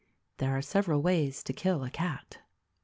"There 0.37 0.57
are 0.57 0.63
several 0.63 1.03
ways 1.03 1.43
to 1.43 1.53
kill 1.53 1.83
a 1.83 1.91
cat." 1.91 2.39